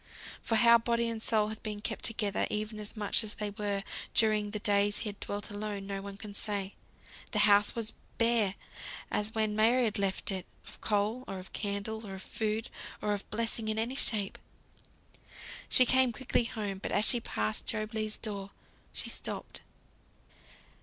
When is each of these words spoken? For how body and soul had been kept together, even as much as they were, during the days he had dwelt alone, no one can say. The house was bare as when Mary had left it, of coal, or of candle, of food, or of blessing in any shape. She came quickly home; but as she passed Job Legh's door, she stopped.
For 0.41 0.55
how 0.55 0.79
body 0.79 1.07
and 1.09 1.21
soul 1.21 1.49
had 1.49 1.61
been 1.61 1.79
kept 1.79 2.05
together, 2.05 2.47
even 2.49 2.79
as 2.79 2.97
much 2.97 3.23
as 3.23 3.35
they 3.35 3.51
were, 3.51 3.83
during 4.15 4.49
the 4.49 4.57
days 4.57 4.97
he 4.97 5.09
had 5.09 5.19
dwelt 5.19 5.51
alone, 5.51 5.85
no 5.85 6.01
one 6.01 6.17
can 6.17 6.33
say. 6.33 6.73
The 7.33 7.37
house 7.45 7.75
was 7.75 7.93
bare 8.17 8.55
as 9.11 9.35
when 9.35 9.55
Mary 9.55 9.83
had 9.83 9.99
left 9.99 10.31
it, 10.31 10.47
of 10.67 10.81
coal, 10.81 11.23
or 11.27 11.37
of 11.37 11.53
candle, 11.53 12.03
of 12.07 12.23
food, 12.23 12.69
or 12.99 13.13
of 13.13 13.29
blessing 13.29 13.67
in 13.67 13.77
any 13.77 13.95
shape. 13.95 14.39
She 15.69 15.85
came 15.85 16.11
quickly 16.11 16.45
home; 16.45 16.79
but 16.79 16.91
as 16.91 17.05
she 17.05 17.19
passed 17.21 17.67
Job 17.67 17.93
Legh's 17.93 18.17
door, 18.17 18.49
she 18.93 19.11
stopped. 19.11 19.61